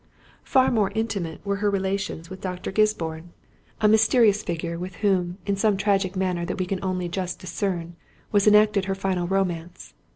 Far 0.43 0.71
more 0.71 0.91
intimate 0.95 1.45
were 1.45 1.57
her 1.57 1.69
relations 1.69 2.27
with 2.27 2.41
Dr. 2.41 2.71
Gisborne—a 2.71 3.87
mysterious 3.87 4.41
figure, 4.41 4.79
with 4.79 4.95
whom, 5.05 5.37
in 5.45 5.55
some 5.55 5.77
tragic 5.77 6.15
manner 6.15 6.43
that 6.43 6.57
we 6.57 6.65
can 6.65 6.79
only 6.83 7.07
just 7.07 7.37
discern, 7.37 7.95
was 8.31 8.47
enacted 8.47 8.85
her 8.85 8.95
final 8.95 9.27
romance. 9.27 9.93